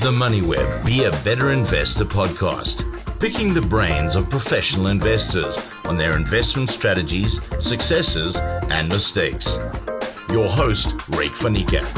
[0.00, 2.84] is the MoneyWeb Be a Better Investor podcast,
[3.20, 8.36] picking the brains of professional investors on their investment strategies, successes,
[8.70, 9.58] and mistakes.
[10.30, 11.88] Your host, van Niekerk.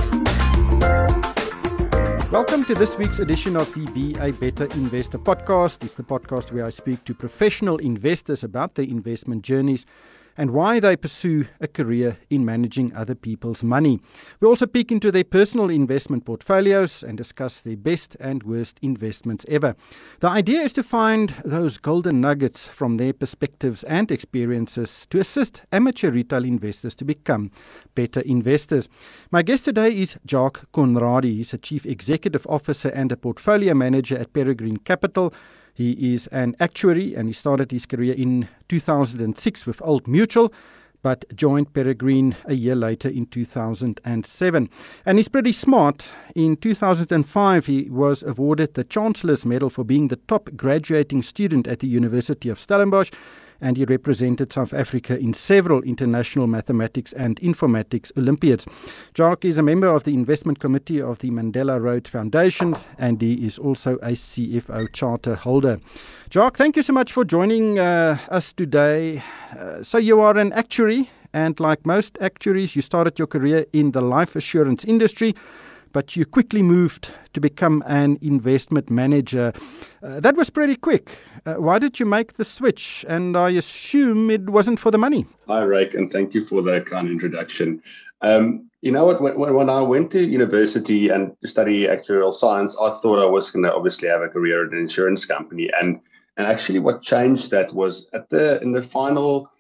[2.33, 5.85] Welcome to this week's edition of the Be a Better Investor podcast.
[5.85, 9.87] It's the podcast where I speak to professional investors about their investment journeys
[10.37, 14.01] and why they pursue a career in managing other people's money.
[14.41, 19.45] We also peek into their personal investment portfolios and discuss their best and worst investments
[19.49, 19.75] ever.
[20.21, 25.63] The idea is to find those golden nuggets from their perspectives and experiences to assist
[25.73, 27.51] amateur retail investors to become
[27.95, 28.89] better investors.
[29.31, 31.37] My guest today is Jacques Conradie.
[31.37, 35.33] He's a chief executive officer and a portfolio manager at Peregrine Capital.
[35.75, 40.53] He is an actuary and he started his career in 2006 with Old Mutual
[41.03, 44.71] but joined Peregrine a year later in 2007.
[45.05, 46.09] And he's pretty smart.
[46.35, 51.81] In 2005, he was awarded the Chancellor's Medal for being the top graduating student at
[51.81, 53.11] the University of Stellenbosch
[53.63, 58.67] and he represented South Africa in several international mathematics and informatics Olympiads.
[59.17, 63.47] Jacques is a member of the investment committee of the Mandela Rhodes Foundation, and he
[63.47, 65.81] is also a CFA charter holder.
[66.31, 69.23] Jacques, thank you so much for joining uh, us today.
[69.59, 73.93] Uh, so, you are an actuary, and like most actuaries, you started your career in
[73.93, 75.35] the life assurance industry
[75.93, 79.53] but you quickly moved to become an investment manager.
[80.03, 81.11] Uh, that was pretty quick.
[81.47, 83.05] Uh, why did you make the switch?
[83.09, 85.27] And I assume it wasn't for the money.
[85.47, 87.83] Hi, Ryk, and thank you for the kind introduction.
[88.23, 89.21] Um, you know what?
[89.21, 93.51] When, when, I went to university and to study actuarial science, I thought I was
[93.51, 95.71] going to obviously have a career at an insurance company.
[95.81, 96.01] And
[96.37, 99.51] and actually, what changed that was at the in the final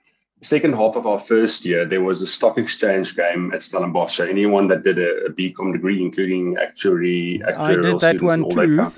[0.42, 4.16] second half of our first year, there was a stock exchange game at Stellenbosch.
[4.16, 8.92] So anyone that did a, a BCom degree, including actuary, I did that one too.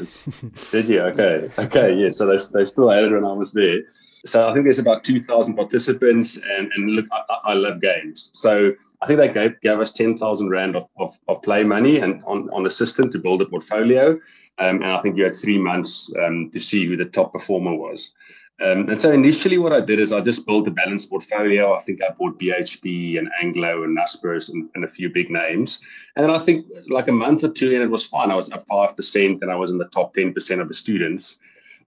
[0.72, 1.00] did you?
[1.02, 2.10] Okay, okay, yeah.
[2.10, 3.82] So they, they still had it when I was there.
[4.24, 8.30] So I think there's about 2,000 participants, and, and look, I, I love games.
[8.32, 12.22] So I think they gave, gave us 10,000 rand of, of, of, play money and
[12.24, 14.12] on, on a system to build a portfolio.
[14.58, 17.74] Um, and I think you had three months um, to see who the top performer
[17.74, 18.12] was.
[18.60, 21.74] Um, and so initially, what I did is I just built a balanced portfolio.
[21.74, 25.80] I think I bought BHP and Anglo and Naspers and, and, a few big names.
[26.14, 28.30] And I think like a month or two in, it was fine.
[28.30, 31.38] I was up 5% and I was in the top 10% of the students.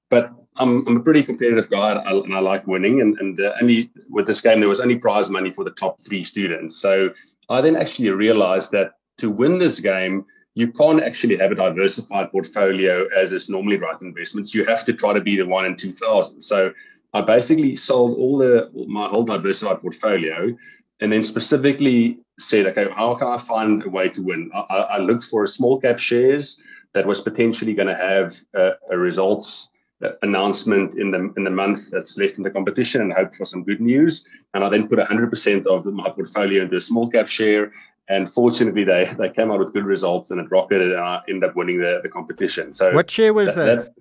[0.09, 2.99] But I'm, I'm a pretty competitive guy and I, like winning.
[2.99, 6.01] And, and uh, only with this game, there was only prize money for the top
[6.01, 6.75] three students.
[6.75, 7.11] So
[7.49, 10.25] I then actually realized that to win this game,
[10.57, 14.55] you can't actually have a diversified portfolio as is normally right investments.
[14.55, 16.41] You have to try to be the one in 2000.
[16.41, 16.73] So
[17.13, 20.57] I basically sold all the my whole diversified portfolio
[20.99, 24.49] and then specifically said, okay, how can I find a way to win?
[24.51, 26.59] I, I looked for small cap shares
[26.93, 29.69] that was potentially going to have a, a results
[30.03, 33.45] uh, announcement in the in the month that's left in the competition and hope for
[33.45, 34.25] some good news.
[34.55, 37.71] And I then put 100% of my portfolio into a small cap share
[38.09, 41.49] and fortunately, they, they came out with good results and it rocketed and I ended
[41.49, 42.71] up winning the, the competition.
[42.71, 43.79] So what share was that?
[43.79, 43.93] that?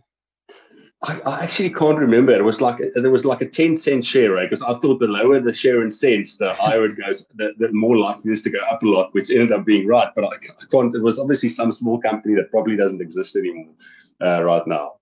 [1.03, 2.33] I, I, actually can't remember.
[2.33, 4.49] It was like there was like a ten cent share, right?
[4.49, 7.71] Because I thought the lower the share in cents, the higher it goes, the, the
[7.73, 10.09] more likely it is to go up a lot, which ended up being right.
[10.15, 10.95] But I, I can't.
[10.95, 13.75] It was obviously some small company that probably doesn't exist anymore
[14.23, 14.95] uh, right now.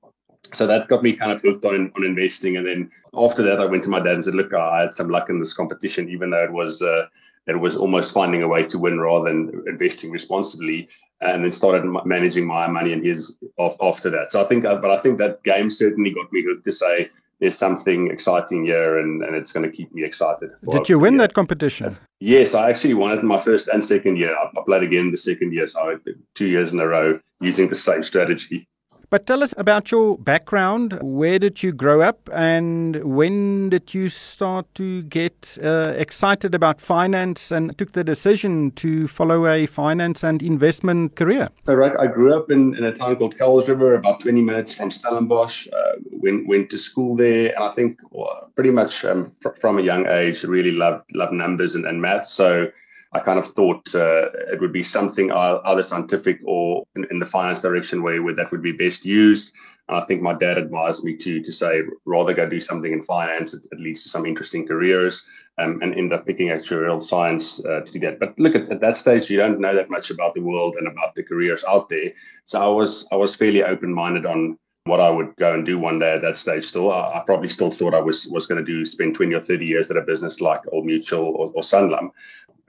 [0.52, 2.56] So that got me kind of hooked on on investing.
[2.56, 5.08] And then after that, I went to my dad and said, "Look, I had some
[5.08, 7.06] luck in this competition, even though it was." Uh,
[7.46, 10.88] it was almost finding a way to win rather than investing responsibly
[11.20, 13.38] and then started managing my money and his
[13.80, 14.30] after that.
[14.30, 17.10] So I think, but I think that game certainly got me hooked to say
[17.40, 20.50] there's something exciting here and, and it's going to keep me excited.
[20.70, 21.96] Did you win that competition?
[22.20, 24.34] Yes, I actually won it in my first and second year.
[24.36, 25.98] I played again the second year, so
[26.34, 28.68] two years in a row using the same strategy.
[29.14, 30.98] But tell us about your background.
[31.00, 36.80] Where did you grow up, and when did you start to get uh, excited about
[36.80, 41.48] finance and took the decision to follow a finance and investment career?
[41.66, 44.90] Right, I grew up in, in a town called Kuils River, about 20 minutes from
[44.90, 45.68] Stellenbosch.
[45.68, 49.78] Uh, went went to school there, and I think well, pretty much um, fr- from
[49.78, 52.26] a young age really loved loved numbers and, and math.
[52.26, 52.66] So
[53.14, 57.26] I kind of thought uh, it would be something either scientific or in, in, the
[57.26, 59.52] finance direction where, where that would be best used.
[59.88, 63.02] And I think my dad advised me to to say rather go do something in
[63.02, 63.54] finance.
[63.54, 65.24] It, it leads to some interesting careers,
[65.58, 68.18] um, and end up picking actuarial science uh, to do that.
[68.18, 70.88] But look at, at that stage, you don't know that much about the world and
[70.88, 72.12] about the careers out there.
[72.44, 75.78] So I was I was fairly open minded on what I would go and do
[75.78, 76.66] one day at that stage.
[76.66, 79.40] Still, I, I probably still thought I was was going to do spend twenty or
[79.40, 82.10] thirty years at a business like Old Mutual or, or Sanlam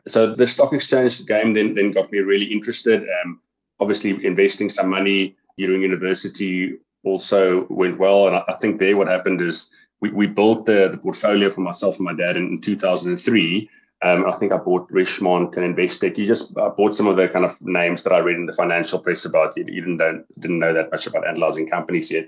[0.07, 3.03] so the stock exchange game then then got me really interested.
[3.03, 3.41] Um,
[3.79, 8.27] obviously, investing some money during university also went well.
[8.27, 9.69] And I, I think there what happened is
[10.01, 13.69] we, we built the, the portfolio for myself and my dad in, in 2003.
[14.01, 16.17] Um, I think I bought Richemont and Investec.
[16.17, 18.53] You just I bought some of the kind of names that I read in the
[18.53, 19.55] financial press about.
[19.57, 22.27] You, you didn't know, didn't know that much about analyzing companies yet,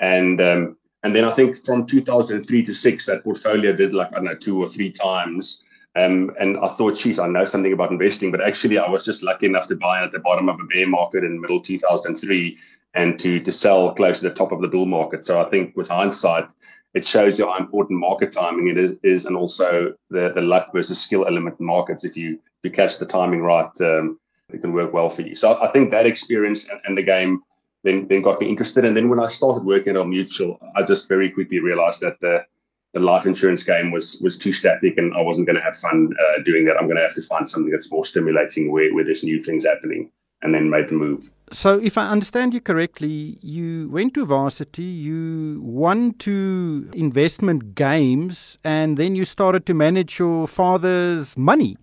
[0.00, 4.16] and um, and then I think from 2003 to six, that portfolio did like I
[4.16, 5.62] don't know two or three times.
[5.96, 9.22] Um, and I thought, geez, I know something about investing, but actually, I was just
[9.22, 12.58] lucky enough to buy at the bottom of a bear market in middle 2003
[12.94, 15.24] and to to sell close to the top of the bull market.
[15.24, 16.50] So I think with hindsight,
[16.94, 20.72] it shows you how important market timing it is, is and also the, the luck
[20.72, 22.04] versus skill element in markets.
[22.04, 24.18] If you if you catch the timing right, um,
[24.52, 25.34] it can work well for you.
[25.34, 27.42] So I think that experience and, and, the game
[27.82, 28.84] then then got me interested.
[28.84, 32.44] And then when I started working at Mutual, I just very quickly realized that the
[32.94, 36.10] the life insurance game was was too static and I wasn't going to have fun
[36.18, 36.76] uh, doing that.
[36.76, 39.64] I'm going to have to find something that's more stimulating where, where there's new things
[39.64, 40.10] happening
[40.42, 41.30] and then made the move.
[41.52, 48.58] So, if I understand you correctly, you went to varsity, you won two investment games,
[48.64, 51.76] and then you started to manage your father's money.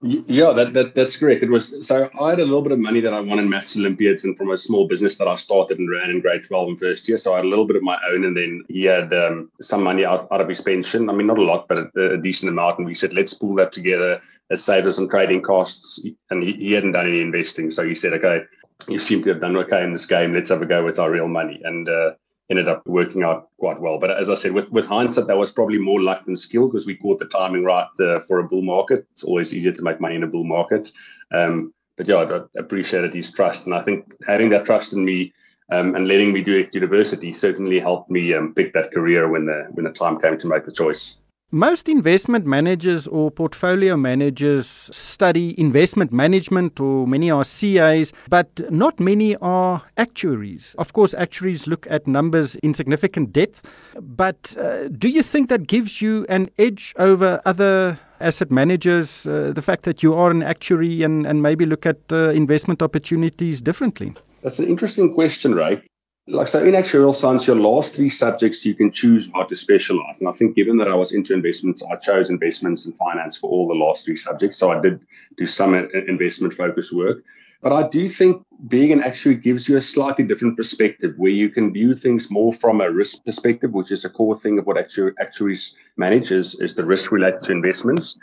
[0.00, 1.42] Yeah, that, that that's correct.
[1.42, 3.76] It was so I had a little bit of money that I won in maths
[3.76, 6.78] Olympiads and from a small business that I started and ran in grade 12 and
[6.78, 7.18] first year.
[7.18, 9.82] So I had a little bit of my own, and then he had um, some
[9.82, 11.10] money out, out of his pension.
[11.10, 12.78] I mean, not a lot, but a, a, decent amount.
[12.78, 14.22] And we said, let's pool that together.
[14.50, 16.00] It saved us some trading costs.
[16.30, 18.42] And he, he hadn't done any investing, so he said, okay,
[18.86, 20.32] you seem to have done okay in this game.
[20.32, 21.60] Let's have a go with our real money.
[21.64, 22.12] And uh,
[22.50, 23.98] ended up working out quite well.
[23.98, 26.86] But as I said, with, with hindsight, that was probably more luck than skill because
[26.86, 29.06] we caught the timing right uh, for a bull market.
[29.12, 30.90] It's always easier to make money in a bull market.
[31.32, 33.66] Um, but yeah, I appreciated his trust.
[33.66, 35.32] And I think having that trust in me
[35.70, 39.28] um, and letting me do it at university certainly helped me um, pick that career
[39.28, 41.18] when the, when the time came to make the choice.
[41.50, 49.00] Most investment managers or portfolio managers study investment management, or many are CAs, but not
[49.00, 50.76] many are actuaries.
[50.76, 53.66] Of course, actuaries look at numbers in significant depth,
[53.98, 59.50] but uh, do you think that gives you an edge over other asset managers, uh,
[59.54, 63.62] the fact that you are an actuary and, and maybe look at uh, investment opportunities
[63.62, 64.12] differently?
[64.42, 65.82] That's an interesting question, Ryk
[66.28, 70.20] like so in actuarial science, your last three subjects you can choose how to specialize.
[70.20, 73.50] And I think given that I was into investments, I chose investments and finance for
[73.50, 74.58] all the last three subjects.
[74.58, 75.00] So I did
[75.36, 77.18] do some uh, investment focused work.
[77.62, 81.48] But I do think being an actuary gives you a slightly different perspective where you
[81.48, 84.78] can view things more from a risk perspective, which is a core thing of what
[84.78, 88.18] actuaries manage is, is the risk related to investments.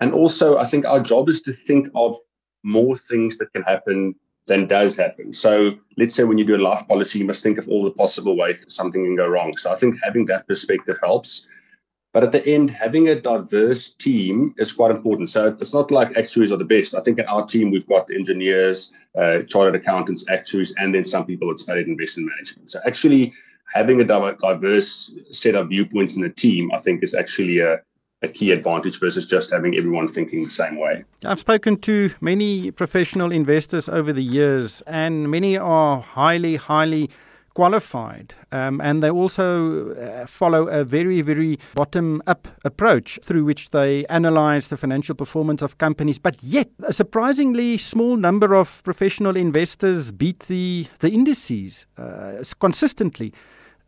[0.00, 2.16] And also, I think our job is to think of
[2.62, 4.14] more things that can happen
[4.48, 5.32] than does happen.
[5.32, 7.90] So let's say when you do a life policy, you must think of all the
[7.92, 9.56] possible ways that something can go wrong.
[9.56, 11.46] So I think having that perspective helps.
[12.14, 15.30] But at the end, having a diverse team is quite important.
[15.30, 16.94] So it's not like actuaries are the best.
[16.94, 21.26] I think in our team, we've got engineers, uh, chartered accountants, actuaries, and then some
[21.26, 22.70] people that studied investment management.
[22.70, 23.34] So actually
[23.72, 27.82] having a diverse set of viewpoints in the team, I think is actually a,
[28.22, 31.04] a key advantage versus just having everyone thinking the same way.
[31.24, 37.10] I've spoken to many professional investors over the years, and many are highly, highly
[37.54, 38.34] qualified.
[38.52, 44.04] Um, and they also uh, follow a very, very bottom up approach through which they
[44.06, 46.18] analyze the financial performance of companies.
[46.18, 53.32] But yet, a surprisingly small number of professional investors beat the, the indices uh, consistently.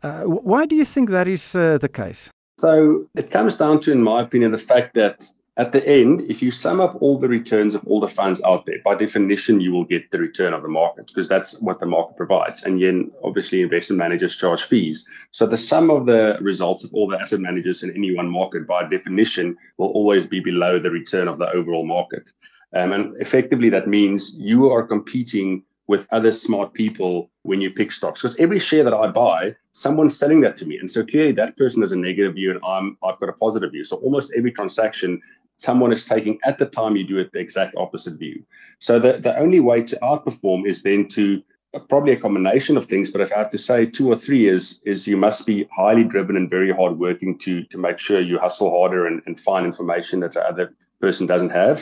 [0.03, 2.29] Uh, why do you think that is uh, the case?
[2.61, 5.27] So it comes down to, in my opinion, the fact that
[5.57, 8.67] at the end, if you sum up all the returns of all the funds out
[8.67, 11.87] there, by definition, you will get the return of the market because that's what the
[11.87, 12.61] market provides.
[12.61, 15.07] And then obviously investment managers charge fees.
[15.31, 18.67] So the sum of the results of all the asset managers in any one market,
[18.67, 22.29] by definition, will always be below the return of the overall market.
[22.75, 27.91] Um, and effectively, that means you are competing with other smart people when you pick
[27.91, 28.21] stocks.
[28.21, 30.77] Because every share that I buy, someone's selling that to me.
[30.77, 33.71] And so clearly that person has a negative view and I'm I've got a positive
[33.73, 33.83] view.
[33.83, 35.21] So almost every transaction,
[35.57, 38.37] someone is taking at the time you do it the exact opposite view.
[38.79, 41.43] So the, the only way to outperform is then to
[41.73, 44.47] uh, probably a combination of things, but if I have to say two or three
[44.47, 48.39] is is you must be highly driven and very hardworking to to make sure you
[48.39, 50.65] hustle harder and, and find information that the other
[51.01, 51.77] person doesn't have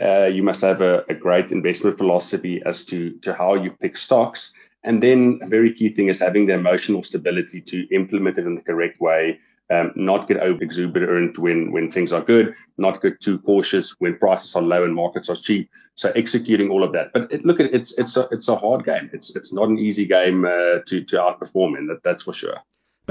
[0.00, 3.96] uh, you must have a, a, great investment philosophy as to, to how you pick
[3.96, 4.52] stocks.
[4.84, 8.54] And then a very key thing is having the emotional stability to implement it in
[8.54, 9.38] the correct way,
[9.70, 14.18] um, not get over exuberant when, when things are good, not get too cautious when
[14.18, 15.70] prices are low and markets are cheap.
[15.94, 17.12] So executing all of that.
[17.12, 19.10] But it, look, it's it's a it's a hard game.
[19.12, 21.88] It's it's not an easy game uh, to to outperform in.
[21.88, 22.56] That that's for sure.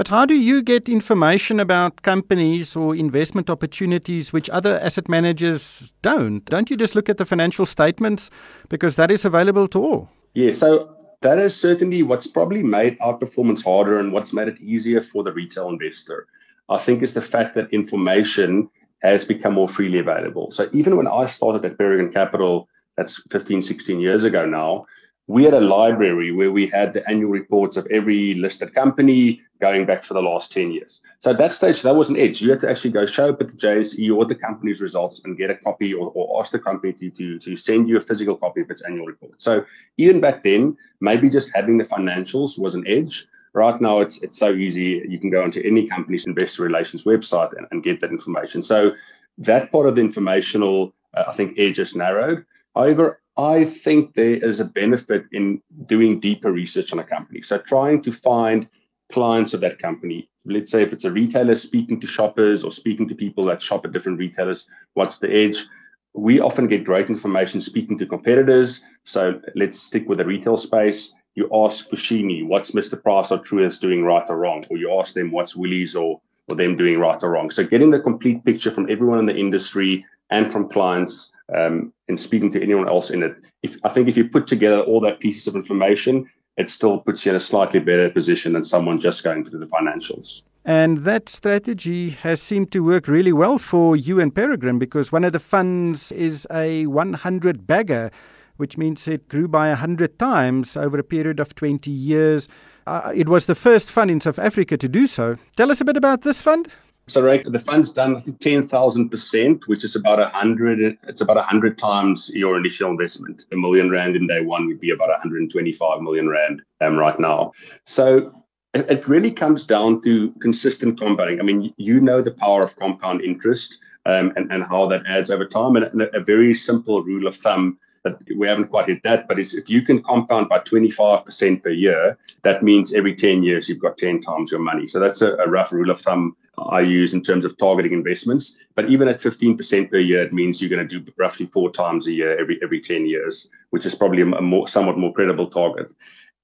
[0.00, 5.92] But how do you get information about companies or investment opportunities which other asset managers
[6.00, 6.42] don't?
[6.46, 8.30] Don't you just look at the financial statements
[8.70, 10.08] because that is available to all?
[10.32, 14.58] Yeah, so that is certainly what's probably made our performance harder and what's made it
[14.58, 16.26] easier for the retail investor.
[16.70, 18.70] I think is the fact that information
[19.02, 20.50] has become more freely available.
[20.50, 24.86] So even when I started at Peregrine Capital, that's 15, 16 years ago now,
[25.30, 29.86] we had a library where we had the annual reports of every listed company going
[29.86, 31.02] back for the last 10 years.
[31.20, 32.40] So at that stage, that was an edge.
[32.40, 35.38] You had to actually go show up at the JSE or the company's results and
[35.38, 38.36] get a copy or, or ask the company to, to, to send you a physical
[38.36, 39.40] copy of its annual report.
[39.40, 39.64] So
[39.98, 43.24] even back then, maybe just having the financials was an edge.
[43.52, 45.04] Right now, it's it's so easy.
[45.08, 48.62] You can go onto any company's investor relations website and, and get that information.
[48.62, 48.92] So
[49.38, 52.44] that part of the informational, uh, I think, edge is narrowed.
[52.74, 57.42] However, I think there is a benefit in doing deeper research on a company.
[57.42, 58.68] So trying to find
[59.10, 60.28] clients of that company.
[60.44, 63.84] Let's say if it's a retailer speaking to shoppers or speaking to people that shop
[63.84, 65.66] at different retailers, what's the edge?
[66.14, 68.82] We often get great information speaking to competitors.
[69.04, 71.12] So let's stick with the retail space.
[71.34, 73.00] You ask Foschini, what's Mr.
[73.00, 74.64] Price or Truworths doing right or wrong?
[74.70, 77.50] Or you ask them what's Woolies or, or them doing right or wrong.
[77.50, 82.20] So getting the complete picture from everyone in the industry and from clients um, and
[82.20, 83.36] speaking to anyone else in it.
[83.62, 87.24] If, I think if you put together all that pieces of information, it still puts
[87.24, 90.42] you in a slightly better position than someone just going through the financials.
[90.64, 95.24] And that strategy has seemed to work really well for you and Peregrine because one
[95.24, 98.10] of the funds is a 100 bagger,
[98.58, 102.46] which means it grew by 100 times over a period of 20 years.
[102.86, 105.36] Uh, it was the first fund in South Africa to do so.
[105.56, 106.68] Tell us a bit about this fund.
[107.10, 110.96] So right, the fund's done I think ten thousand percent, which is about a hundred.
[111.08, 113.46] It's about a hundred times your initial investment.
[113.52, 117.52] A million rand in day one would be about 125 million rand um, right now.
[117.84, 121.40] So it, it really comes down to consistent compounding.
[121.40, 125.30] I mean, you know the power of compound interest um, and and how that adds
[125.30, 125.74] over time.
[125.74, 129.68] And a very simple rule of thumb that we haven't quite hit that, but if
[129.68, 134.20] you can compound by 25% per year, that means every 10 years you've got 10
[134.22, 134.86] times your money.
[134.86, 138.56] So that's a, a rough rule of thumb I use in terms of targeting investments.
[138.74, 142.06] But even at 15% per year, it means you're going to do roughly four times
[142.06, 145.92] a year every every 10 years, which is probably a, more somewhat more credible target.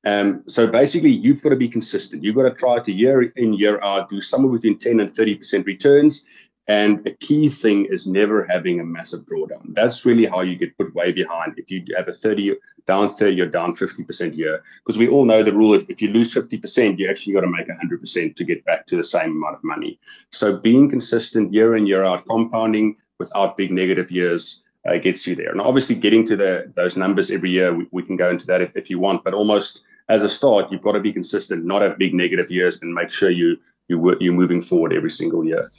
[0.05, 2.23] Um, so basically, you've got to be consistent.
[2.23, 5.67] You've got to try to year in, year out, do somewhere between 10 and 30%
[5.67, 6.25] returns.
[6.69, 9.75] And a key thing is never having a massive drawdown.
[9.75, 11.55] That's really how you get put way behind.
[11.57, 12.57] If you have a 30
[12.87, 16.09] down 30 or down 50% year, because we all know the rule is if you
[16.09, 19.57] lose 50%, you actually got to make 100% to get back to the same amount
[19.57, 19.99] of money.
[20.31, 25.35] So being consistent year in, year out, compounding without big negative years uh, gets you
[25.35, 25.51] there.
[25.51, 28.61] And obviously getting to the those numbers every year, we, we can go into that
[28.61, 31.83] if, if you want, but almost as a start, you've got to be consistent, not
[31.83, 33.57] have big negative years and make sure you,
[33.89, 35.71] you, you're moving forward every single year.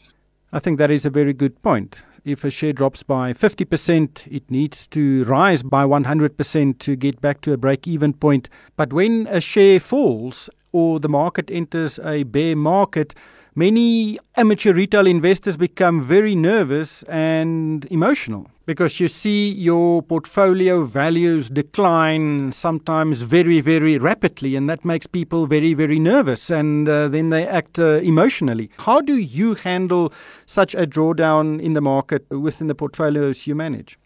[0.54, 2.04] I think that is a very good point.
[2.24, 7.42] If a share drops by 50%, it needs to rise by 100% to get back
[7.42, 8.48] to a break even point.
[8.78, 13.14] But when a share falls or the market enters a bear market,
[13.58, 21.50] many amateur retail investors become very nervous and emotional because you see your portfolio values
[21.50, 27.30] decline sometimes very, very rapidly, and that makes people very, very nervous, and uh, then
[27.32, 28.70] they act uh, emotionally.
[28.78, 30.14] How do you handle
[30.46, 33.98] such a drawdown in the market within the portfolios you manage?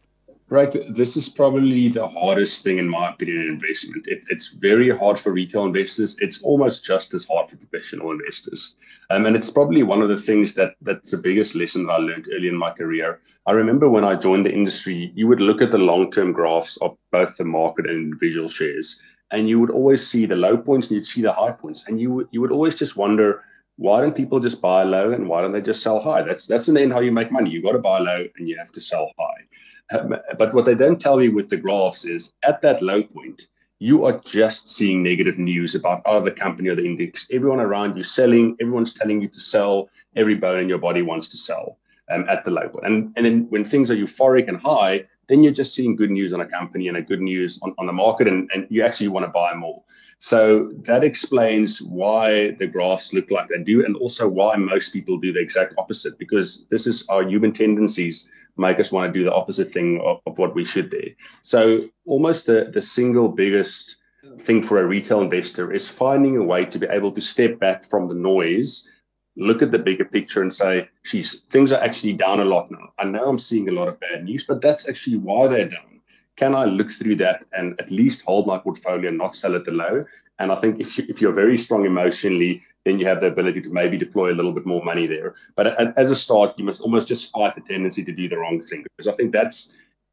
[0.51, 0.75] Right.
[0.89, 4.05] This is probably the hardest thing, in my opinion, in investment.
[4.07, 6.17] It, it's very hard for retail investors.
[6.19, 8.75] It's almost just as hard for professional investors.
[9.11, 11.97] Um, and it's probably one of the things that that's the biggest lesson that I
[11.99, 13.21] learned early in my career.
[13.47, 16.75] I remember when I joined the industry, you would look at the long term graphs
[16.81, 18.99] of both the market and individual shares,
[19.31, 21.85] and you would always see the low points and you'd see the high points.
[21.87, 23.45] And you, you would always just wonder,
[23.77, 26.23] why don't people just buy low and why don't they just sell high?
[26.23, 27.49] That's that's in the end how you make money.
[27.51, 29.45] You've got to buy low and you have to sell high.
[30.37, 33.47] But what they don't tell me with the graphs is at that low point,
[33.79, 37.27] you are just seeing negative news about the company or the index.
[37.31, 39.89] Everyone around you selling, everyone's telling you to sell.
[40.15, 41.77] Every bone in your body wants to sell
[42.11, 42.85] um, at the low point.
[42.85, 46.33] And, and then when things are euphoric and high, then you're just seeing good news
[46.33, 49.07] on a company and a good news on, on the market, and, and you actually
[49.07, 49.81] want to buy more.
[50.23, 55.17] So that explains why the graphs look like they do, and also why most people
[55.17, 59.25] do the exact opposite, because this is our human tendencies make us want to do
[59.25, 61.01] the opposite thing of, of what we should do.
[61.41, 63.95] So almost the, the single biggest
[64.41, 67.89] thing for a retail investor is finding a way to be able to step back
[67.89, 68.87] from the noise,
[69.37, 72.93] look at the bigger picture and say, geez, things are actually down a lot now.
[72.99, 75.90] I know I'm seeing a lot of bad news, but that's actually why they're down.
[76.41, 79.63] Can I look through that and at least hold my portfolio and not sell it
[79.63, 80.03] the low?
[80.39, 83.61] And I think if, you, if you're very strong emotionally, then you have the ability
[83.61, 85.35] to maybe deploy a little bit more money there.
[85.55, 85.67] But
[85.99, 88.83] as a start, you must almost just fight the tendency to do the wrong thing
[88.83, 89.71] because I think that's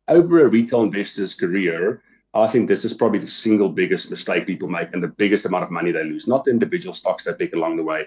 [0.09, 2.03] over a retail investor's career.
[2.35, 5.65] I think this is probably the single biggest mistake people make and the biggest amount
[5.65, 8.05] of money they lose, not the individual stocks they pick along the way.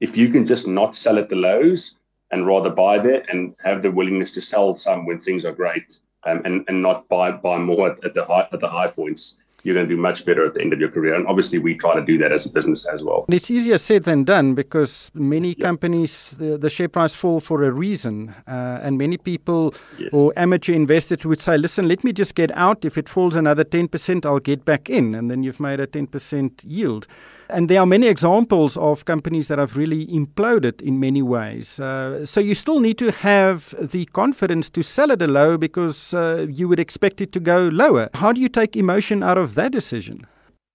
[0.00, 1.94] If you can just not sell at the lows
[2.32, 6.00] and rather buy there and have the willingness to sell some when things are great
[6.24, 9.38] um, and, and not buy buy more at, at the high at the high points,
[9.62, 11.14] you're going to do much better at the end of your career.
[11.14, 13.24] And obviously, we try to do that as a business as well.
[13.28, 17.70] It's easier said than done because many companies, the, the, share price fall for a
[17.70, 18.34] reason.
[18.46, 20.10] Uh, and many people yes.
[20.12, 22.84] or amateur investors would say, listen, let me just get out.
[22.84, 25.14] If it falls another 10%, I'll get back in.
[25.14, 27.06] And then you've made a 10% yield.
[27.52, 31.80] And there are many examples of companies that have really imploded in many ways.
[31.80, 36.14] Uh, so you still need to have the confidence to sell at a low because
[36.14, 38.08] uh, you would expect it to go lower.
[38.14, 40.26] How do you take emotion out of that decision?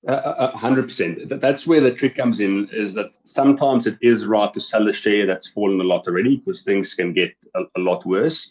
[0.08, 1.41] Uh, hundred percent.
[1.41, 2.70] That's where the trick comes in.
[2.72, 6.38] Is that sometimes it is right to sell a share that's fallen a lot already
[6.38, 8.48] because things can get a, a lot worse.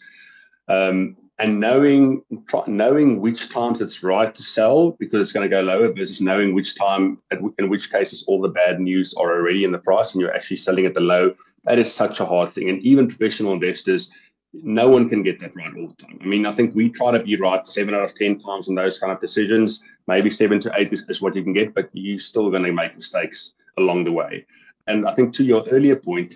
[0.67, 2.23] Um, and knowing
[2.67, 6.53] knowing which times it's right to sell because it's going to go lower versus knowing
[6.53, 7.19] which time
[7.57, 10.57] in which cases all the bad news are already in the price and you're actually
[10.57, 11.33] selling at the low
[11.65, 12.69] that is such a hard thing.
[12.69, 14.09] And even professional investors
[14.53, 16.17] no one can get that right all the time.
[16.21, 18.75] I mean i think we try to be right seven out of ten times on
[18.75, 19.81] those kind of decisions.
[20.07, 22.71] Maybe seven to eight is, is what you can get but you're still going to
[22.71, 24.45] make mistakes along the way.
[24.87, 26.35] And i think to your earlier point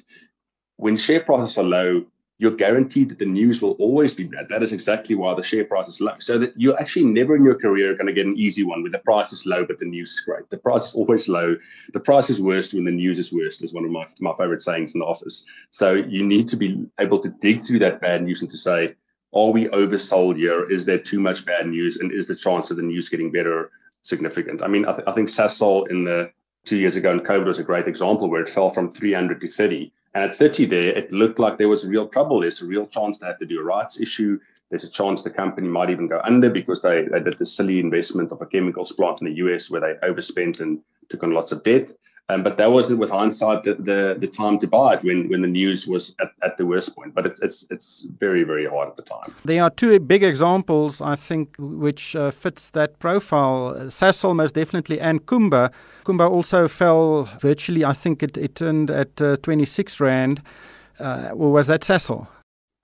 [0.75, 2.06] when share prices are low
[2.39, 4.48] you're guaranteed that the news will always be bad.
[4.50, 6.13] That is exactly why the share price is low.
[6.19, 8.91] So that you're actually never in your career going to get an easy one where
[8.91, 10.50] the price is low, but the news is great.
[10.50, 11.58] The price is always low.
[11.91, 14.62] The price is worst when the news is worst, is one of my, my favorite
[14.62, 15.43] sayings in the office.
[15.69, 18.96] So you need to be able to dig through that bad news and to say,
[19.34, 20.69] are we oversold here?
[20.72, 21.98] Is there too much bad news?
[21.98, 23.69] And is the chance of the news getting better
[24.01, 24.63] significant?
[24.63, 26.31] I mean, I, th- I think Sasol in the
[26.63, 29.51] two years ago in COVID was a great example where it fell from 300 to
[29.51, 32.42] 30 and at 30 there, it looked like there was real trouble.
[32.42, 34.39] There's a real chance they have to do a rights issue.
[34.70, 37.80] There's a chance the company might even go under because they, they did the silly
[37.80, 40.79] investment of a chemicals plant in the US where they overspent and
[41.10, 41.90] took on lots of debt.
[42.29, 45.42] Um, but that wasn't, with hindsight, the, the, the time to buy it when, when
[45.42, 47.15] the news was at, at the worst point.
[47.15, 49.33] But it, it's it's very very hard at the time.
[49.46, 53.74] There are two big examples, I think, which uh, fits that profile.
[53.87, 55.72] Sasol most definitely, and Kumba.
[56.05, 57.83] Kumba also fell virtually.
[57.83, 60.42] I think it, it turned at uh, 26 rand.
[61.00, 62.27] Uh, was that Sasol?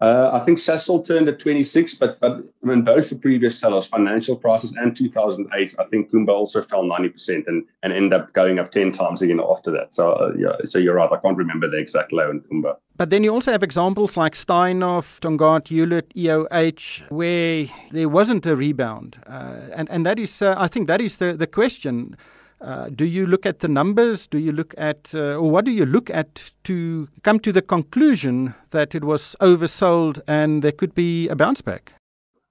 [0.02, 3.86] Uh, I think Sasol turned at 26, but but I mean both the previous sellers,
[3.86, 8.60] financial crisis and 2008, I think Kumba also fell 90% and and ended up going
[8.60, 9.94] up 10 times again after that.
[9.94, 11.10] So uh, yeah, so you're right.
[11.10, 12.76] I can't remember the exact low in Kumba.
[12.98, 18.56] But then you also have examples like Steinhoff, Tongaat, Hulett, EOH, where there wasn't a
[18.56, 22.18] rebound, uh, and and that is uh, I think that is the the question.
[22.66, 24.26] Uh, do you look at the numbers?
[24.26, 27.62] Do you look at, uh, or what do you look at to come to the
[27.62, 31.94] conclusion that it was oversold and there could be a bounce back?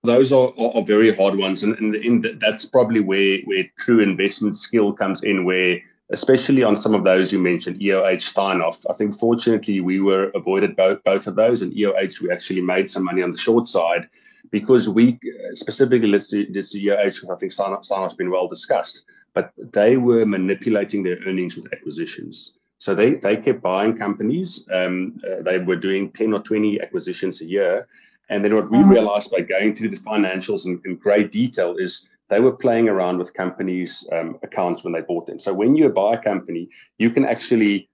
[0.04, 4.00] Those are, are, are very hard ones, and, and, and, that's probably where, where true
[4.00, 5.44] investment skill comes in.
[5.44, 5.80] Where,
[6.12, 8.84] especially on some of those you mentioned, EOH, Steinhoff.
[8.88, 12.88] I think fortunately we were avoided both both of those, and EOH we actually made
[12.88, 14.08] some money on the short side
[14.52, 15.18] because we
[15.54, 19.02] specifically let's do this EOH because I think Steinhoff's been well discussed
[19.34, 22.58] but they were manipulating their earnings with acquisitions.
[22.78, 24.66] So they, they kept buying companies.
[24.72, 27.88] Um, uh, they were doing 10 or 20 acquisitions a year.
[28.30, 28.90] And then what we mm-hmm.
[28.90, 33.18] realized by going through the financials in, in great detail is they were playing around
[33.18, 35.38] with companies' um, accounts when they bought them.
[35.38, 36.68] So when you buy a company,
[36.98, 37.88] you can actually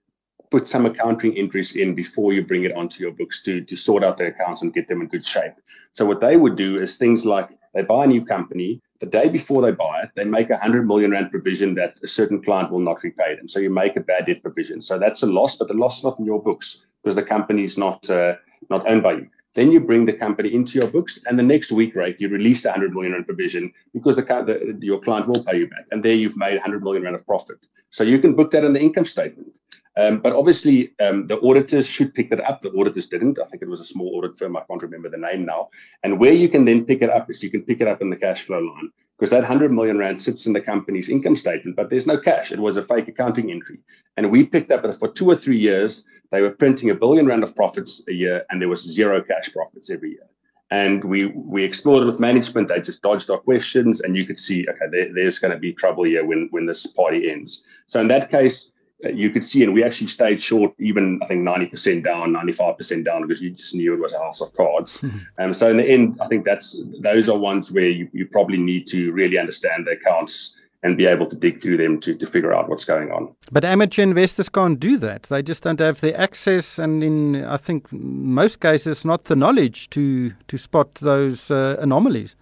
[0.50, 4.04] put some accounting entries in before you bring it onto your books to, to sort
[4.04, 5.54] out their accounts and get them in good shape.
[5.92, 9.28] So what they would do is things like they buy a new company, the day
[9.28, 12.70] before they buy it, they make a 100 million rand provision that a certain client
[12.70, 13.48] will not repay them.
[13.48, 14.80] So you make a bad debt provision.
[14.82, 17.64] So that's a loss, but the loss is not in your books because the company
[17.64, 18.34] is not uh,
[18.68, 19.28] not owned by you.
[19.54, 22.62] Then you bring the company into your books, and the next week, right, you release
[22.62, 26.04] the 100 million rand provision because the, the, your client will pay you back, and
[26.04, 27.66] there you've made 100 million rand of profit.
[27.88, 29.56] So you can book that in the income statement.
[29.96, 32.60] Um, but obviously, um, the auditors should pick that up.
[32.60, 33.38] The auditors didn't.
[33.38, 34.56] I think it was a small audit firm.
[34.56, 35.70] I can't remember the name now.
[36.04, 38.10] And where you can then pick it up is you can pick it up in
[38.10, 41.76] the cash flow line because that 100 million rand sits in the company's income statement,
[41.76, 42.52] but there's no cash.
[42.52, 43.80] It was a fake accounting entry.
[44.16, 47.26] And we picked up that for two or three years, they were printing a billion
[47.26, 50.26] rand of profits a year, and there was zero cash profits every year.
[50.70, 52.68] And we we explored it with management.
[52.68, 55.72] They just dodged our questions, and you could see, okay, there, there's going to be
[55.72, 57.62] trouble here when when this party ends.
[57.86, 58.70] So in that case,
[59.04, 63.26] you could see, and we actually stayed short, even I think 90% down, 95% down,
[63.26, 64.98] because you just knew it was a house of cards.
[65.02, 68.26] And um, so in the end, I think that's those are ones where you, you
[68.26, 72.14] probably need to really understand the accounts and be able to dig through them to,
[72.14, 73.34] to figure out what's going on.
[73.52, 75.24] But amateur investors can't do that.
[75.24, 79.90] They just don't have the access, and in I think most cases, not the knowledge
[79.90, 82.36] to to spot those uh, anomalies.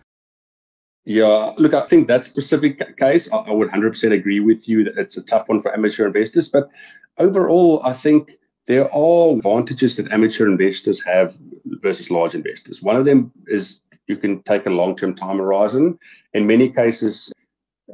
[1.08, 5.16] Yeah, look, I think that specific case, I, would 100% agree with you that it's
[5.16, 6.50] a tough one for amateur investors.
[6.50, 6.68] But
[7.16, 8.32] overall, I think
[8.66, 12.82] there are advantages that amateur investors have versus large investors.
[12.82, 15.98] One of them is you can take a long term time horizon.
[16.34, 17.32] In many cases,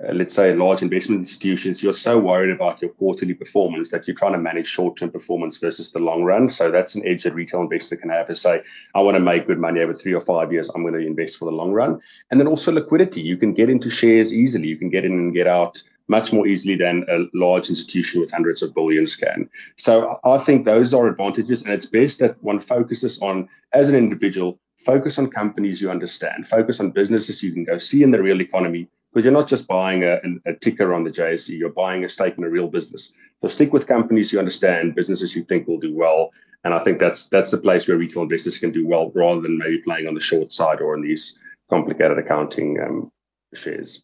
[0.02, 4.16] uh, let's say large investment institutions, you're so worried about your quarterly performance that you're
[4.16, 6.48] trying to manage short term performance versus the long run.
[6.48, 8.61] So that's an edge that retail investor can have is say,
[8.94, 10.68] I want to make good money over three or five years.
[10.74, 12.00] I'm going to invest for the long run.
[12.30, 13.20] And then also liquidity.
[13.20, 14.66] You can get into shares easily.
[14.66, 18.30] You can get in and get out much more easily than a large institution with
[18.30, 19.48] hundreds of billions can.
[19.76, 21.62] So I think those are advantages.
[21.62, 26.46] And it's best that one focuses on, as an individual, focus on companies you understand,
[26.48, 29.68] focus on businesses you can go see in the real economy, because you're not just
[29.68, 33.12] buying a, a, ticker on the JSE, you're buying a stake in a real business.
[33.42, 36.31] So stick with companies you understand, businesses you think will do well.
[36.64, 39.59] And I think that's that's the place where retail investors can do well rather than
[39.59, 41.38] maybe playing on the short side or in these
[41.70, 43.12] complicated accounting um,
[43.55, 44.03] shares.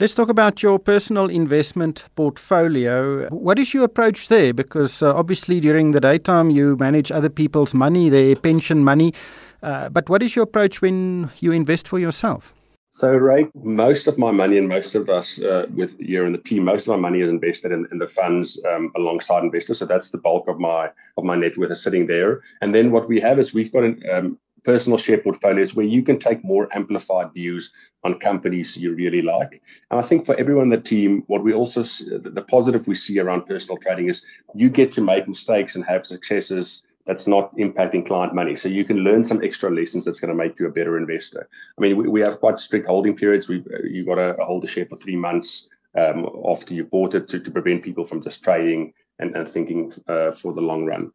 [0.00, 3.28] Let's talk about your personal investment portfolio.
[3.28, 4.52] What is your approach there?
[4.52, 9.14] Because uh, obviously, during the daytime, you manage other people's money, their pension money.
[9.62, 12.54] Uh, but what is your approach when you invest for yourself?
[12.98, 16.38] So, Ryk, most of my money and most of us uh, with you and the
[16.38, 19.78] team, most of my money is invested in, in the funds um, alongside investors.
[19.78, 22.42] So that's the bulk of my of my net worth is sitting there.
[22.60, 26.02] And then what we have is we've got an, um, personal share portfolios where you
[26.02, 29.62] can take more amplified views on companies you really like.
[29.92, 32.96] And I think for everyone in the team, what we also see, the positive we
[32.96, 37.56] see around personal trading is you get to make mistakes and have successes that's not
[37.56, 38.54] impacting client money.
[38.54, 41.48] So you can learn some extra lessons that's going to make you a better investor.
[41.76, 43.48] I mean, we, we have quite strict holding periods.
[43.48, 47.26] We you got to hold the share for three months um, after you bought it
[47.30, 51.10] to, to prevent people from just trading and, and thinking uh, for the long run.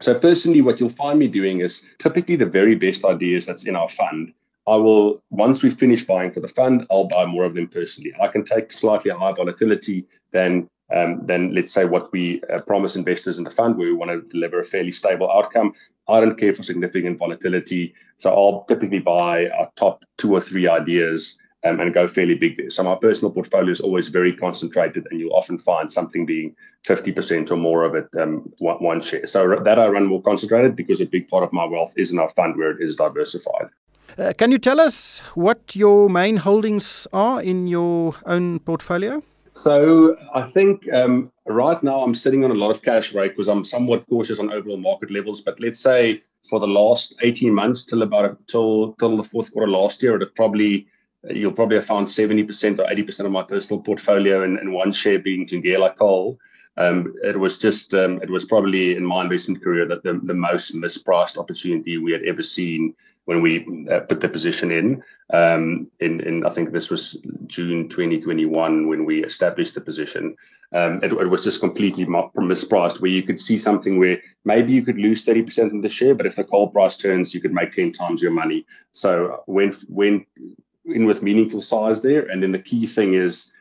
[0.00, 3.76] So personally, what you'll find me doing is typically the very best ideas that's in
[3.76, 4.34] our fund.
[4.66, 8.12] I will once we finish buying for the fund, I'll buy more of them personally.
[8.20, 12.96] I can take slightly higher volatility than um, than let's say what we uh, promise
[12.96, 15.72] investors in the fund, where we want to deliver a fairly stable outcome.
[16.08, 20.68] I don't care for significant volatility, so I'll typically buy our top two or three
[20.68, 22.70] ideas um, and go fairly big there.
[22.70, 26.54] So my personal portfolio is always very concentrated, and you'll often find something being
[26.86, 29.26] 50% or more of it um, one, one share.
[29.26, 32.18] So that I run more concentrated because a big part of my wealth is in
[32.18, 33.68] our fund where it is diversified.
[34.18, 39.22] Uh, can you tell us what your main holdings are in your own portfolio?
[39.54, 43.30] So I think um, right now I'm sitting on a lot of cash, right?
[43.30, 45.42] Because I'm somewhat cautious on overall market levels.
[45.42, 49.70] But let's say for the last 18 months till about till till the fourth quarter
[49.70, 50.86] last year, it probably
[51.28, 55.18] you'll probably have found 70% or 80% of my personal portfolio in, in one share
[55.18, 56.38] being Thungela Coal.
[56.78, 60.34] Um, it was just um, it was probably in my investment career that the, the
[60.34, 62.94] most mispriced opportunity we had ever seen
[63.30, 65.04] when we uh, put the position in.
[65.32, 67.16] Um, in, in I think this was
[67.46, 70.34] June 2021 when we established the position.
[70.72, 74.82] Um, it, it, was just completely mispriced, where you could see something where maybe you
[74.82, 77.72] could lose 30% of the share, but if the coal price turns, you could make
[77.72, 78.66] 10 times your money.
[78.90, 80.26] So went when
[80.84, 83.52] in with meaningful size there, and then the key thing is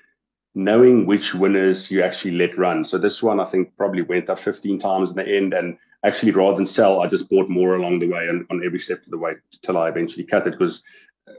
[0.56, 2.84] knowing which winners you actually let run.
[2.84, 6.32] So this one I think probably went up 15 times in the end and actually
[6.32, 9.12] rather than sell, I just bought more along the way and on every step of
[9.12, 10.82] the way till I eventually cut it because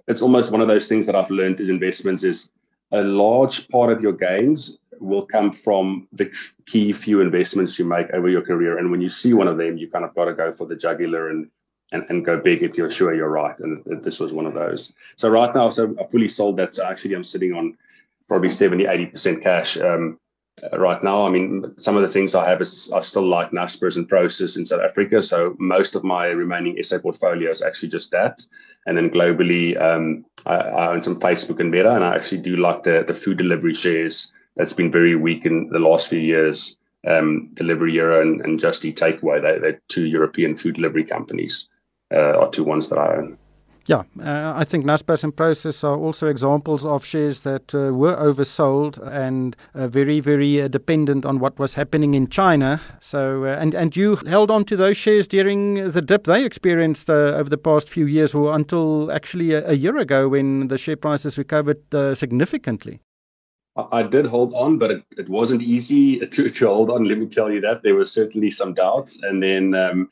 [0.07, 2.51] it's almost one of those things that I've learned in investments is
[2.92, 6.31] a large part of your gains will come from the
[6.66, 8.79] key few investments you make over your career.
[8.79, 10.77] And when you see one of them, you kind of got to go for the
[10.77, 11.51] jugular and,
[11.92, 13.59] and, and go big if you're sure you're right.
[13.61, 14.92] And this was one of those.
[15.16, 16.75] So right now, so I fully sold that.
[16.75, 17.79] So actually I'm sitting on
[18.29, 19.79] probably 70, 80% cash.
[19.79, 20.19] Um,
[20.72, 21.26] right now.
[21.26, 24.56] I mean, some of the things I have is I still like Naspers and Prosus
[24.56, 25.22] in South Africa.
[25.22, 28.42] So most of my remaining SA portfolio is actually just that.
[28.86, 32.56] And then globally, um, I, I, own some Facebook and Meta, and I actually do
[32.56, 36.76] like the, the food delivery shares that's been very weak in the last few years.
[37.06, 41.68] Um, Delivery Hero and, and Just Eat Takeaway, they, they're two European food delivery companies,
[42.12, 43.38] uh, are two ones that I own.
[43.86, 48.16] Yeah, uh, I think Naspers and Prosus are also examples of shares that uh, were
[48.16, 52.80] oversold and uh, very, very uh, dependent on what was happening in China.
[53.00, 57.08] So, uh, and and you held on to those shares during the dip they experienced
[57.08, 60.78] uh, over the past few years, or until actually a, a year ago when the
[60.78, 61.80] share prices recovered
[62.16, 63.00] significantly.
[63.92, 67.04] I did hold on, but it, it wasn't easy to, to hold on.
[67.04, 69.74] Let me tell you that there were certainly some doubts, and then.
[69.74, 70.10] Um,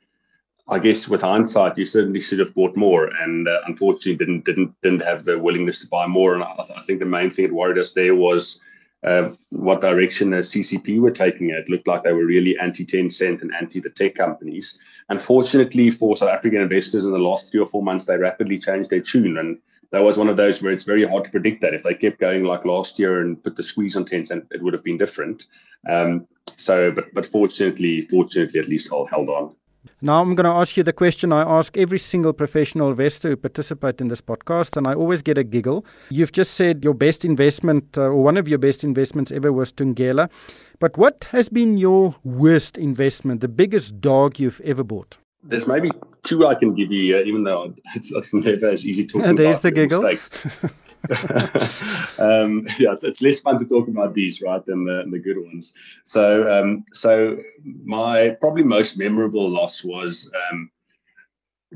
[0.70, 4.74] I guess with hindsight, you certainly should have bought more, and uh, unfortunately didn't didn't
[4.83, 6.35] didn't have the willingness to buy more.
[6.35, 8.61] And I, I think the main thing that worried us there was
[9.02, 11.50] uh, what direction the CCP were taking.
[11.50, 14.76] It looked like they were really anti Tencent and anti the tech companies.
[15.09, 18.90] Unfortunately for South African investors, in the last three or four months, they rapidly changed
[18.90, 19.59] their tune, and
[19.90, 21.72] that was one of those where it's very hard to predict that.
[21.72, 24.74] If they kept going like last year and put the squeeze on Tencent, it would
[24.74, 25.44] have been different.
[25.88, 26.26] Um,
[26.59, 29.54] so, but but fortunately, fortunately, at least I held on.
[30.01, 33.37] Now I'm going to ask you the question I ask every single professional investor who
[33.37, 35.85] participate in this podcast, and I always get a giggle.
[36.11, 39.73] You've just said your best investment, uh, or one of your best investments ever, was
[39.73, 40.31] Thungela.
[40.79, 45.19] But what has been your worst investment, the biggest dog you've ever bought?
[45.43, 45.91] There's maybe
[46.23, 49.33] two I can give you, uh, even though it's, it's never as easy talking uh,
[49.33, 50.71] there's about the giggle.
[52.19, 55.39] um, yeah, it's, it's, less fun to talk about these, right, than the, the good
[55.39, 55.73] ones.
[56.03, 57.39] So, um, so
[57.85, 60.71] my probably most memorable loss was um,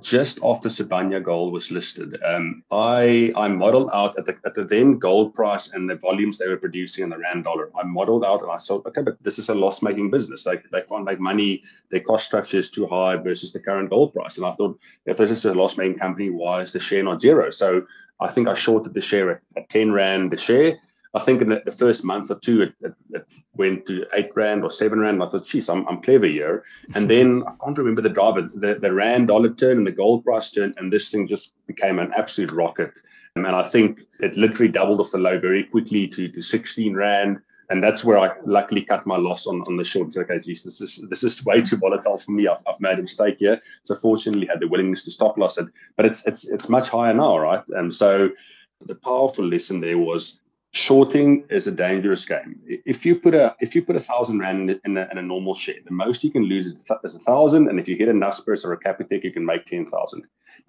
[0.00, 2.18] just after Sibanye Gold was listed.
[2.24, 6.38] Um, I I modeled out at the at the then gold price and the volumes
[6.38, 7.70] they were producing in the rand dollar.
[7.78, 10.44] I modeled out and I thought, okay, but this is a loss making business.
[10.44, 11.62] They they can't make money.
[11.90, 14.38] Their cost structure is too high versus the current gold price.
[14.38, 17.20] And I thought, if this is a loss making company, why is the share not
[17.20, 17.50] zero?
[17.50, 17.86] So
[18.20, 20.78] I think I shorted the share at, at 10 Rand a share.
[21.14, 24.30] I think in the, the first month or two, it, it, it, went to eight
[24.34, 25.22] Rand or seven Rand.
[25.22, 26.64] I thought, geez, I'm, I'm clever here.
[26.94, 30.24] And then I can't remember the driver, the, the Rand dollar turn and the gold
[30.24, 32.92] price turn, and this thing just became an absolute rocket.
[33.36, 37.40] And I think it literally doubled off the low very quickly to, to 16 Rand
[37.72, 40.14] and that's where I luckily cut my loss on, on the short.
[40.14, 42.46] Okay, geez, this is this is way too volatile for me.
[42.46, 43.62] I've, I've made a mistake here.
[43.82, 46.90] So fortunately, I had the willingness to stop loss it, but it's it's it's much
[46.90, 47.64] higher now, right?
[47.68, 48.28] And so
[48.84, 50.38] the powerful lesson there was
[50.72, 52.60] shorting is a dangerous game.
[52.66, 55.54] If you put a if you put a thousand rand in a, in a normal
[55.54, 58.12] share, the most you can lose is, is a thousand, and if you hit a
[58.12, 60.24] Naspers or a Capitec, you can make ten thousand.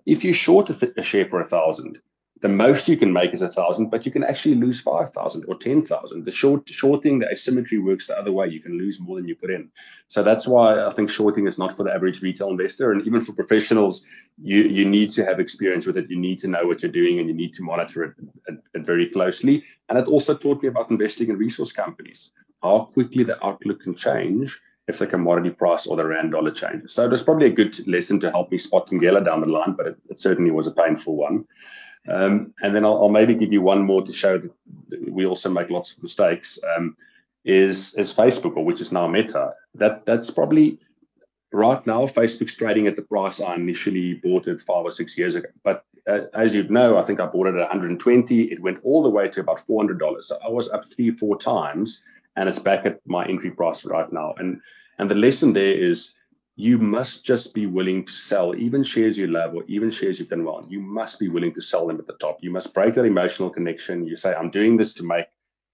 [0.05, 1.99] If you short a, th- a share for a thousand,
[2.43, 5.45] the most you can make is a thousand, but you can actually lose five thousand
[5.47, 6.25] or ten thousand.
[6.25, 8.49] The short shorting, the asymmetry works the other way.
[8.49, 9.71] You can lose more than you put in.
[10.09, 13.23] So that's why I think shorting is not for the average retail investor, and even
[13.23, 14.05] for professionals,
[14.41, 16.09] you you need to have experience with it.
[16.09, 18.13] You need to know what you're doing, and you need to monitor it,
[18.49, 19.63] it, it very closely.
[19.87, 23.95] And it also taught me about investing in resource companies, how quickly the outlook can
[23.95, 26.91] change if the commodity price or the rand dollar changes.
[26.91, 29.47] So it was probably a good lesson to help me spot some Thungela down the
[29.47, 31.45] line, but it, it certainly was a painful one.
[32.07, 35.49] Um, and then I'll, I'll, maybe give you one more to show that we also
[35.49, 36.59] make lots of mistakes.
[36.75, 36.97] Um,
[37.45, 39.53] is is Facebook, or which is now Meta.
[39.75, 40.79] That that's probably
[41.51, 42.05] right now.
[42.05, 45.49] Facebook's trading at the price I initially bought it five or six years ago.
[45.63, 48.43] But uh, as you know, I think I bought it at 120.
[48.43, 50.27] It went all the way to about 400 dollars.
[50.27, 52.01] So I was up three, four times,
[52.35, 54.33] and it's back at my entry price right now.
[54.37, 54.61] And
[54.99, 56.13] and the lesson there is
[56.55, 60.29] you must just be willing to sell even shares you love or even shares you've
[60.29, 60.65] done well.
[60.69, 62.37] You must be willing to sell them at the top.
[62.41, 64.05] You must break that emotional connection.
[64.05, 65.25] You say, I'm doing this to make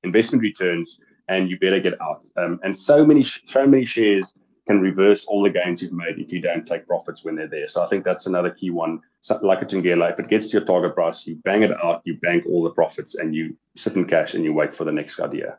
[0.03, 2.25] investment returns and you better get out.
[2.37, 4.33] Um, and so many, so many shares
[4.67, 7.67] can reverse all the gains you've made if you don't take profits when they're there.
[7.67, 9.01] So I think that's another key one.
[9.19, 12.03] So like a Thungela, if it gets to your target price, you bang it out,
[12.05, 14.91] you bank all the profits and you sit in cash and you wait for the
[14.91, 15.57] next idea.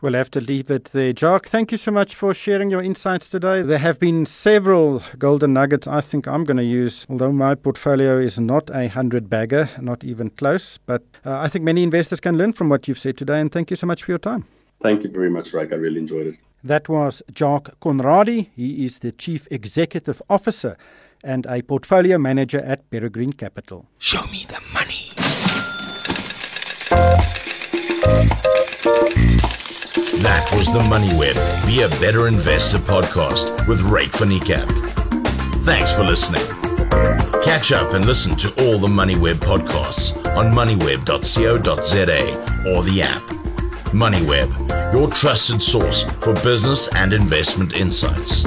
[0.00, 1.12] We'll have to leave it there.
[1.12, 3.62] Jacques, thank you so much for sharing your insights today.
[3.62, 8.20] There have been several golden nuggets I think I'm going to use, although my portfolio
[8.20, 10.78] is not a 100 bagger, not even close.
[10.86, 13.40] But uh, I think many investors can learn from what you've said today.
[13.40, 14.44] And thank you so much for your time.
[14.80, 15.72] Thank you very much, Ryk.
[15.72, 16.36] I really enjoyed it.
[16.62, 18.50] That was Jacques Conradie.
[18.54, 20.76] He is the Chief Executive Officer
[21.24, 23.86] and a portfolio manager at Peregrine Capital.
[23.98, 25.12] Show me the money.
[29.98, 31.34] That was the Money Web
[31.66, 34.70] Be a Better Investor podcast with van Niekerk.
[35.64, 36.40] Thanks for listening.
[37.42, 43.22] Catch up and listen to all the MoneyWeb podcasts on moneyweb.co.za or the app.
[43.92, 48.44] MoneyWeb, your trusted source for business and investment insights.